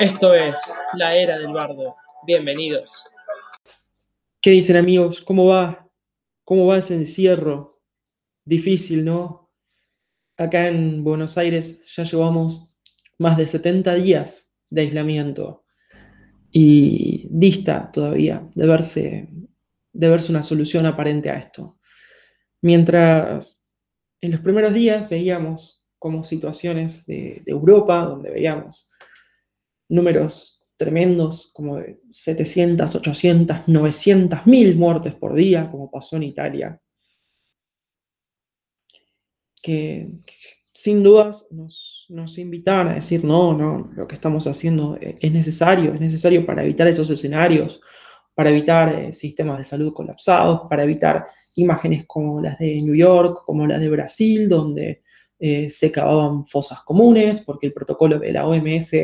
[0.00, 0.54] Esto es
[0.96, 1.96] La Era del Bardo.
[2.24, 3.06] Bienvenidos.
[4.40, 5.22] ¿Qué dicen amigos?
[5.22, 5.88] ¿Cómo va?
[6.44, 7.80] ¿Cómo va ese encierro?
[8.44, 9.50] Difícil, ¿no?
[10.36, 12.72] Acá en Buenos Aires ya llevamos
[13.18, 15.64] más de 70 días de aislamiento
[16.52, 19.28] y dista todavía de verse,
[19.92, 21.76] de verse una solución aparente a esto.
[22.62, 23.68] Mientras
[24.20, 28.88] en los primeros días veíamos como situaciones de, de Europa, donde veíamos
[29.88, 36.80] números tremendos, como de 700, 800, 900 mil muertes por día, como pasó en Italia,
[39.60, 40.08] que,
[40.72, 45.92] sin dudas nos, nos, invitaban a decir, no, no, lo que estamos haciendo es necesario,
[45.92, 47.80] es necesario para evitar esos escenarios,
[48.38, 53.40] para evitar eh, sistemas de salud colapsados, para evitar imágenes como las de New York,
[53.44, 55.02] como las de Brasil, donde
[55.40, 58.94] eh, se cavaban fosas comunes, porque el protocolo de la OMS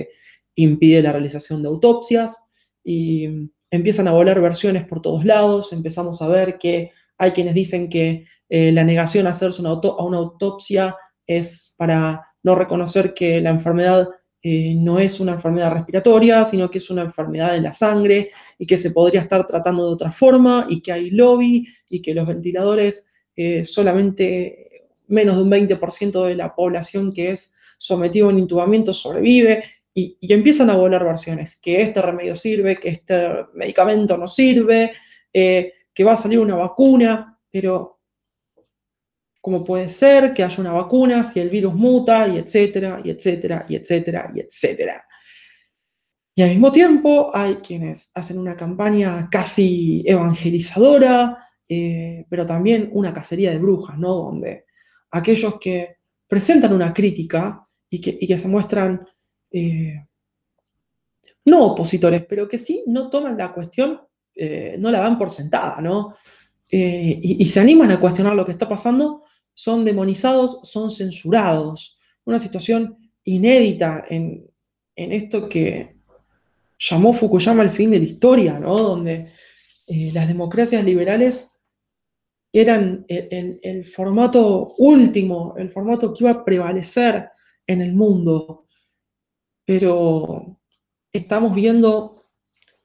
[0.57, 2.37] impide la realización de autopsias
[2.83, 7.89] y empiezan a volar versiones por todos lados, empezamos a ver que hay quienes dicen
[7.89, 13.41] que eh, la negación a hacerse una, a una autopsia es para no reconocer que
[13.41, 14.09] la enfermedad
[14.43, 18.67] eh, no es una enfermedad respiratoria, sino que es una enfermedad de la sangre y
[18.67, 22.27] que se podría estar tratando de otra forma y que hay lobby y que los
[22.27, 28.39] ventiladores eh, solamente menos de un 20% de la población que es sometido a un
[28.39, 29.65] intubamiento sobrevive
[29.95, 34.93] y, empiezan a volar versiones, que este remedio sirve, que este medicamento no sirve,
[35.33, 38.01] eh, que va a salir una vacuna, pero
[39.41, 43.67] ¿cómo puede ser que haya una vacuna si el virus muta y etcétera, y etcétera,
[43.69, 45.05] y etcétera, y etcétera?
[46.35, 53.15] Y al mismo tiempo hay quienes hacen una campaña casi evangelizadora, eh, pero también una
[53.15, 54.15] cacería de brujas, ¿no?
[54.15, 54.65] Donde
[55.13, 59.07] aquellos que presentan una crítica y que, y que se muestran
[59.57, 60.05] eh,
[61.45, 64.01] no opositores, pero que sí no toman la cuestión,
[64.35, 66.17] eh, no la dan por sentada, ¿no?
[66.69, 69.23] Eh, y, se animan a cuestionar lo que está pasando,
[69.53, 71.97] son demonizados, son censurados.
[72.25, 74.51] Una situación inédita en,
[74.97, 75.99] esto que
[76.77, 78.77] llamó Fukuyama el fin de la historia, ¿no?
[78.77, 79.31] Donde
[79.87, 81.49] las democracias liberales
[82.53, 87.29] eran el formato último, el formato que iba a prevalecer
[87.67, 88.64] en el mundo
[89.65, 90.59] pero
[91.13, 92.27] estamos viendo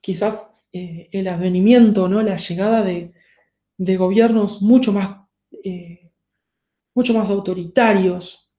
[0.02, 2.22] quizás eh, el advenimiento, ¿no?
[2.22, 3.14] la llegada de,
[3.98, 5.18] gobiernos mucho más,
[5.64, 6.12] eh,
[6.94, 8.52] mucho más autoritarios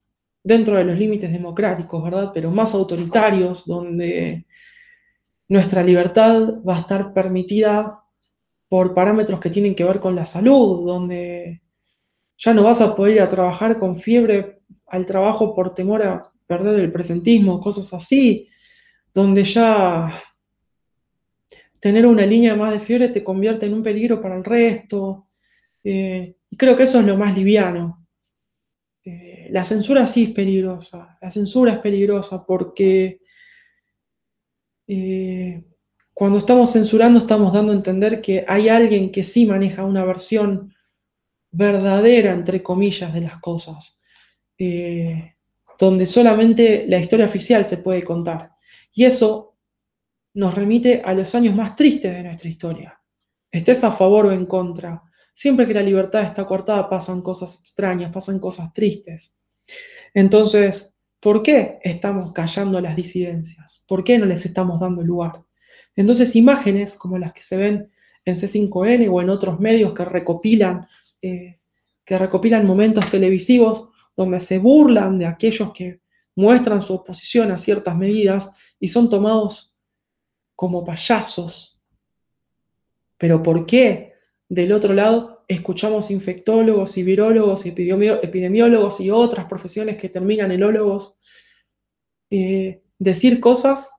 [0.43, 2.31] dentro de los límites democráticos, ¿verdad?
[2.33, 4.45] Pero más autoritarios, donde
[5.47, 7.99] nuestra libertad va a estar permitida
[8.67, 11.61] por parámetros que tienen que ver con la salud, donde
[12.37, 16.31] ya no vas a poder ir a trabajar con fiebre al trabajo por temor a
[16.51, 18.49] perder el presentismo, cosas así,
[19.13, 20.21] donde ya
[21.79, 25.27] tener una línea más de fiebre te convierte en un peligro para el resto.
[25.81, 28.05] Eh, y creo que eso es lo más liviano.
[29.05, 33.21] Eh, la censura sí es peligrosa, la censura es peligrosa porque
[34.87, 35.63] eh,
[36.13, 40.73] cuando estamos censurando estamos dando a entender que hay alguien que sí maneja una versión
[41.49, 44.01] verdadera, entre comillas, de las cosas
[45.81, 48.51] donde solamente la historia oficial se puede contar.
[48.93, 49.57] Y eso
[50.35, 53.01] nos remite a los años más tristes de nuestra historia.
[53.49, 55.01] Estés a favor o en contra.
[55.33, 59.35] Siempre que la libertad está cortada pasan cosas extrañas, pasan cosas tristes.
[60.13, 63.83] Entonces, ¿por qué estamos callando las disidencias?
[63.87, 65.43] ¿Por qué no les estamos dando lugar?
[65.95, 67.89] Entonces, imágenes como las que se ven
[68.23, 70.87] en C5N o en otros medios que recopilan,
[71.23, 71.57] eh,
[72.05, 73.90] que recopilan momentos televisivos,
[74.21, 76.01] donde se burlan de aquellos que
[76.35, 79.77] muestran su oposición a ciertas medidas y son tomados
[80.55, 81.81] como payasos.
[83.17, 84.13] Pero ¿por qué
[84.47, 90.63] del otro lado escuchamos infectólogos y virólogos y epidemiólogos y otras profesiones que terminan en
[90.63, 91.19] ólogos
[92.29, 93.93] eh, decir cosas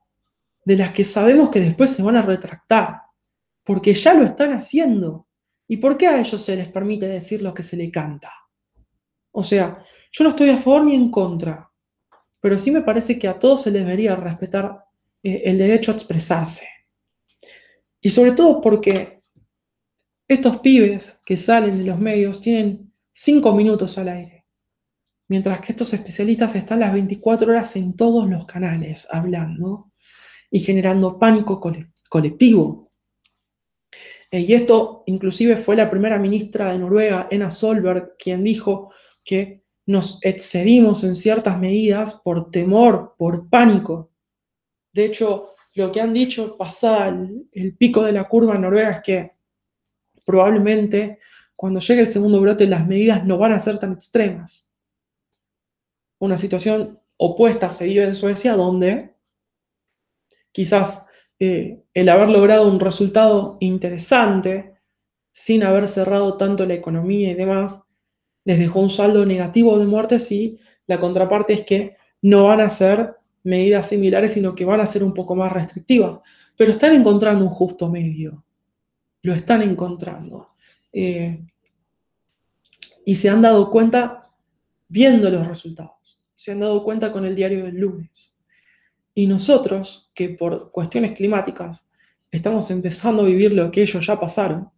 [0.65, 3.03] de las que sabemos que después se van a retractar?
[3.65, 5.27] Porque ya lo están haciendo.
[5.69, 8.30] ¿Y por qué a ellos se les permite decir lo que se les canta?
[9.30, 11.70] O sea, yo no estoy a favor ni en contra,
[12.38, 14.84] pero sí me parece que a todos se les debería respetar
[15.22, 16.68] eh, el derecho a expresarse.
[18.00, 19.22] Y sobre todo porque
[20.28, 24.44] estos pibes que salen de los medios tienen cinco minutos al aire,
[25.28, 29.92] mientras que estos especialistas están las 24 horas en todos los canales hablando
[30.50, 31.60] y generando pánico
[32.09, 32.91] colectivo.
[34.30, 38.92] Eh, y esto inclusive fue la primera ministra de Noruega, Ena Solberg, quien dijo
[39.24, 44.11] que nos excedimos en ciertas medidas por temor, por pánico.
[44.93, 47.09] De hecho, lo que han dicho pasada
[47.53, 49.33] el, pico de la curva en Noruega es que
[50.25, 51.19] probablemente
[51.57, 54.73] cuando llegue el segundo brote las medidas no van a ser tan extremas.
[56.19, 59.15] Una situación opuesta se vive en Suecia donde
[60.53, 61.07] quizás
[61.39, 64.75] eh, el haber logrado un resultado interesante
[65.33, 67.84] sin haber cerrado tanto la economía y demás,
[68.44, 72.71] les dejó un saldo negativo de muertes y la contraparte es que no van a
[72.71, 76.21] ser medidas similares, sino que van a ser un poco más restrictivas.
[76.56, 78.44] Pero están encontrando un justo medio.
[79.22, 80.50] Lo están encontrando.
[80.92, 81.41] Eh,
[83.04, 84.30] y se han dado cuenta
[84.88, 86.21] viendo los resultados.
[86.34, 88.36] Se han dado cuenta con el diario del lunes.
[89.15, 91.84] Y nosotros, que por cuestiones climáticas
[92.30, 94.71] estamos empezando a vivir lo que ellos ya pasaron,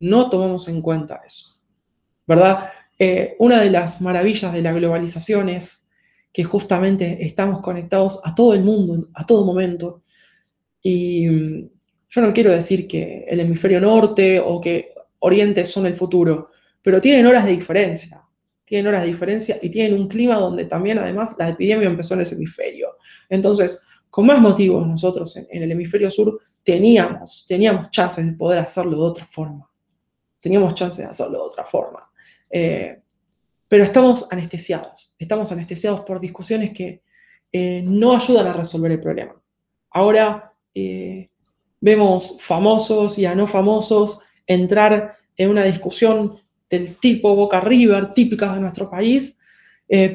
[0.00, 1.53] no tomamos en cuenta eso.
[2.26, 2.70] ¿Verdad?
[2.98, 5.88] Eh, una de las maravillas de la globalización es
[6.32, 10.02] que justamente estamos conectados a todo el mundo, a todo momento.
[10.82, 11.70] Y mm,
[12.10, 16.50] yo no quiero decir que el hemisferio norte o que Oriente son el futuro,
[16.82, 18.20] pero tienen horas de diferencia.
[18.64, 22.22] Tienen horas de diferencia y tienen un clima donde también, además, la epidemia empezó en
[22.22, 22.96] ese hemisferio.
[23.28, 28.96] Entonces, con más motivos nosotros en, el hemisferio sur teníamos, teníamos chances de poder hacerlo
[28.96, 29.68] de otra forma.
[30.40, 32.00] Teníamos chances de hacerlo de otra forma.
[32.56, 33.00] Eh,
[33.66, 35.16] pero estamos anestesiados.
[35.18, 37.02] Estamos anestesiados por discusiones que
[37.50, 39.34] eh, no ayudan a resolver el problema.
[39.90, 41.30] Ahora eh,
[41.80, 46.38] vemos famosos y a no famosos entrar en una discusión
[46.70, 49.36] del tipo Boca River, típicas de nuestro país,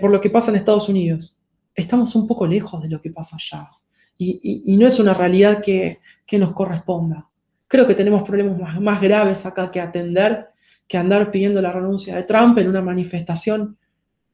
[0.02, 1.40] por lo que pasa en Estados Unidos
[1.80, 3.70] estamos un poco lejos de lo que pasa allá.
[4.18, 6.00] Y, no es una realidad que,
[6.34, 7.30] nos corresponda.
[7.68, 10.50] Creo que tenemos problemas más, graves acá que atender
[10.90, 13.78] que andar pidiendo la renuncia de Trump en una manifestación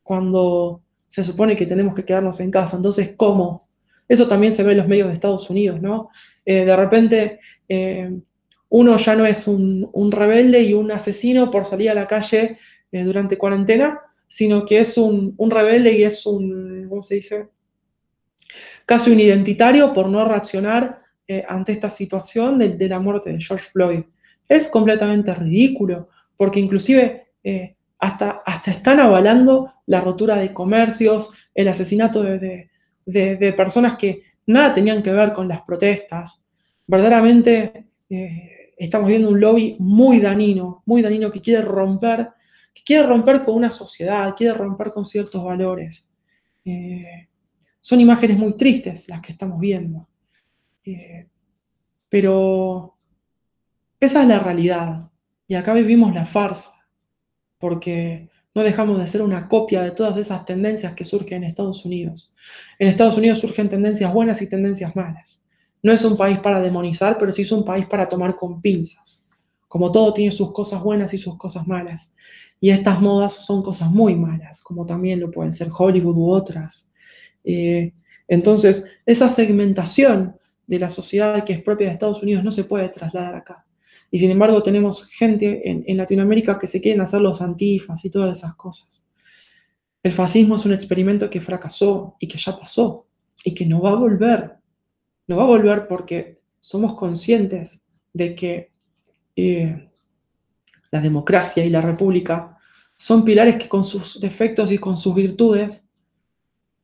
[0.02, 2.78] cuando se supone que tenemos que quedarnos en casa.
[2.78, 3.68] Entonces, ¿cómo?
[4.08, 6.10] Eso también se ve en los medios de Estados Unidos, ¿no?
[6.46, 8.10] Eh, de repente, eh,
[8.70, 12.58] uno ya no es un, rebelde y un asesino por salir a la calle
[12.92, 17.50] eh, durante cuarentena, sino que es un, rebelde y es un, ¿cómo se dice?
[18.86, 21.02] Casi un identitario por no reaccionar
[21.48, 24.04] ante esta situación de, la muerte de George Floyd.
[24.48, 31.68] Es completamente ridículo, porque inclusive eh, hasta, hasta están avalando la rotura de comercios, el
[31.68, 32.70] asesinato de,
[33.56, 36.44] personas que nada tenían que ver con las protestas.
[36.88, 42.30] Verdaderamente eh, estamos viendo un lobby muy danino, muy danino que quiere romper
[42.74, 46.10] que quiere romper con una sociedad, quiere romper con ciertos valores.
[46.66, 47.30] Eh,
[47.80, 50.10] son imágenes muy tristes las que estamos viendo.
[52.10, 52.96] Pero
[54.00, 55.10] esa es la realidad.
[55.48, 56.74] Y acá vivimos la farsa,
[57.60, 61.86] porque no dejamos de ser una copia de todas esas tendencias que surgen en Estados
[61.86, 62.34] Unidos.
[62.80, 65.46] En Estados Unidos surgen tendencias buenas y tendencias malas.
[65.84, 69.26] No es un país para demonizar, pero sí es un país para tomar con pinzas.
[69.68, 72.14] Como todo tiene sus cosas buenas y sus cosas malas.
[72.62, 76.92] Y estas modas son cosas muy malas, como también lo pueden ser Hollywood u otras.
[77.44, 77.94] Eh,
[78.28, 82.90] entonces, esa segmentación de la sociedad que es propia de Estados Unidos no se puede
[82.90, 83.66] trasladar acá.
[84.12, 88.10] Y sin embargo, tenemos gente en, en Latinoamérica que se quieren hacer los antifas y
[88.10, 89.06] todas esas cosas.
[90.04, 93.08] El fascismo es un experimento que fracasó y que ya pasó
[93.44, 94.58] y que no va a volver.
[95.28, 97.84] No va a volver porque somos conscientes
[98.14, 98.72] de que
[99.36, 99.90] eh,
[100.92, 102.58] la democracia y la república
[102.98, 105.88] son pilares que con sus defectos y con sus virtudes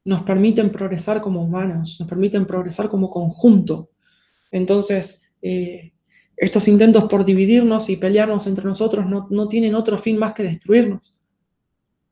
[0.04, 3.92] nos permiten progresar como humanos, nos permiten progresar como conjunto.
[4.52, 5.94] Entonces, eh,
[6.42, 11.20] estos intentos por dividirnos y pelearnos entre nosotros no, tienen otro fin más que destruirnos.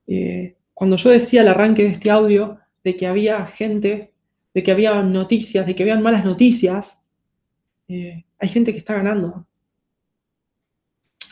[0.05, 4.13] Eh, cuando yo decía al arranque de este audio de que había gente,
[4.53, 7.03] de que había noticias, de que habían malas noticias,
[7.88, 9.48] hay gente que está ganando.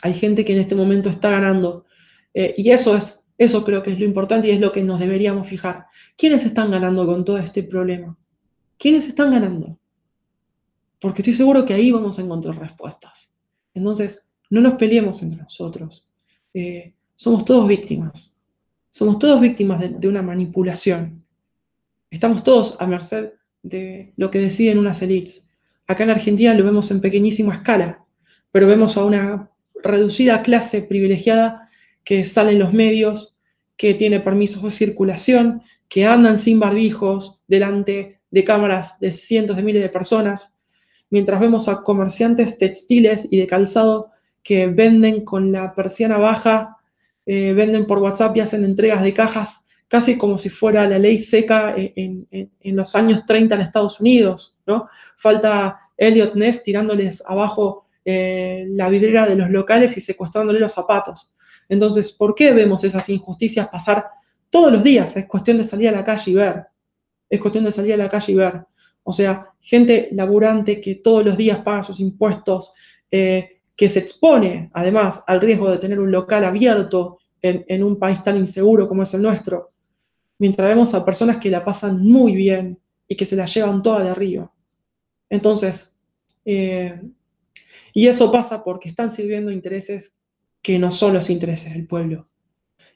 [0.02, 1.86] Hay gente que en este momento está ganando.
[2.34, 4.98] Eh, y eso es, eso creo que es lo importante y es lo que nos
[4.98, 5.86] deberíamos fijar.
[6.16, 8.18] ¿Quiénes están ganando con todo este problema?
[8.76, 9.77] ¿Quiénes están ganando?
[11.00, 13.34] Porque estoy seguro que ahí vamos a encontrar respuestas.
[13.74, 16.08] Entonces, no nos peleemos entre nosotros.
[16.54, 18.34] Eh, somos todos víctimas.
[18.90, 21.24] Somos todos víctimas de, de, una manipulación.
[22.10, 23.30] Estamos todos a merced
[23.62, 25.46] de lo que deciden unas elites.
[25.86, 28.04] Acá en Argentina lo vemos en pequeñísima escala,
[28.50, 29.50] pero vemos a una
[29.82, 31.68] reducida clase privilegiada
[32.04, 33.38] que sale en los medios,
[33.76, 39.62] que tiene permisos de circulación, que andan sin barbijos delante de cámaras de cientos de
[39.62, 40.57] miles de personas,
[41.10, 44.10] mientras vemos a comerciantes textiles y de calzado
[44.42, 46.78] que venden con la persiana baja,
[47.26, 51.18] eh, venden por WhatsApp y hacen entregas de cajas casi como si fuera la ley
[51.18, 52.28] seca en,
[52.62, 54.88] los años 30 en Estados Unidos, ¿no?
[55.16, 61.34] Falta Elliot Ness tirándoles abajo eh, la vidriera de los locales y secuestrándole los zapatos.
[61.68, 64.06] Entonces, ¿por qué vemos esas injusticias pasar
[64.50, 65.16] todos los días?
[65.16, 66.66] Es cuestión de salir a la calle y ver.
[67.28, 68.64] Es cuestión de salir a la calle y ver.
[69.08, 72.74] O sea, gente laburante que todos los días paga sus impuestos,
[73.10, 78.22] eh, que se expone además al riesgo de tener un local abierto en, un país
[78.22, 79.70] tan inseguro como es el nuestro,
[80.38, 84.04] mientras vemos a personas que la pasan muy bien y que se la llevan toda
[84.04, 84.52] de arriba.
[85.30, 85.98] Entonces,
[86.44, 87.00] eh,
[87.94, 90.18] y eso pasa porque están sirviendo intereses
[90.60, 92.28] que no son los intereses del pueblo.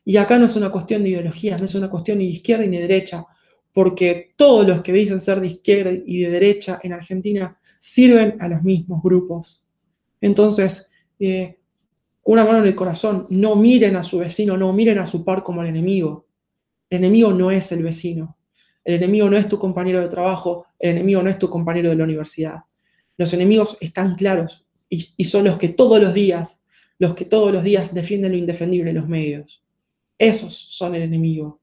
[0.05, 2.67] Y acá no es una cuestión de ideología, no es una cuestión ni de izquierda
[2.67, 3.25] ni de derecha,
[3.73, 8.49] porque todos los que dicen ser de izquierda y de derecha en Argentina sirven a
[8.49, 9.67] los mismos grupos.
[10.21, 11.59] Entonces, eh,
[12.25, 15.43] una mano en el corazón, no miren a su vecino, no miren a su par
[15.43, 16.27] como el enemigo.
[16.89, 18.37] El enemigo no es el vecino.
[18.85, 21.97] El enemigo no es tu compañero de trabajo, el enemigo no es tu compañero de
[21.97, 22.61] la universidad.
[23.17, 26.63] Los enemigos están claros y, y son los que todos los días,
[26.99, 29.65] los que todos los días defienden lo indefendible en los medios.
[30.19, 31.61] Esos son el enemigo.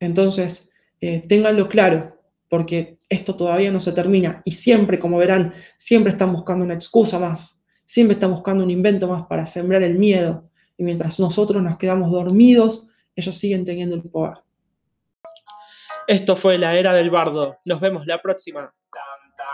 [0.00, 6.12] Entonces, eh, ténganlo claro, porque esto todavía no se termina y siempre, como verán, siempre
[6.12, 10.50] están buscando una excusa más, siempre están buscando un invento más para sembrar el miedo
[10.76, 14.38] y mientras nosotros nos quedamos dormidos, ellos siguen teniendo el poder.
[16.06, 17.58] Esto fue la era del bardo.
[17.64, 18.72] Nos vemos la próxima.